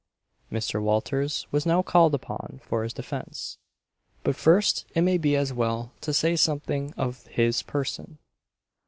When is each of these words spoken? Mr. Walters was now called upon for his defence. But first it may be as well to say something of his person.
Mr. 0.51 0.81
Walters 0.81 1.45
was 1.51 1.63
now 1.63 1.83
called 1.83 2.15
upon 2.15 2.59
for 2.63 2.81
his 2.83 2.91
defence. 2.91 3.59
But 4.23 4.35
first 4.35 4.87
it 4.95 5.01
may 5.01 5.19
be 5.19 5.35
as 5.35 5.53
well 5.53 5.91
to 6.01 6.11
say 6.11 6.35
something 6.35 6.91
of 6.97 7.27
his 7.27 7.61
person. 7.61 8.17